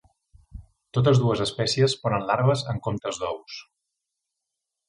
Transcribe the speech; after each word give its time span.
Totes 0.97 1.19
dues 1.25 1.43
espècies 1.45 1.95
ponen 2.05 2.25
larves 2.31 2.65
en 2.75 2.81
comptes 2.89 3.23
d'ous. 3.25 3.63